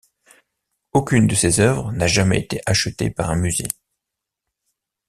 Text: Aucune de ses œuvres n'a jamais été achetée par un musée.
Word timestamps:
Aucune 0.93 1.27
de 1.27 1.35
ses 1.35 1.59
œuvres 1.59 1.91
n'a 1.91 2.07
jamais 2.07 2.39
été 2.39 2.59
achetée 2.65 3.11
par 3.11 3.29
un 3.29 3.35
musée. 3.35 3.67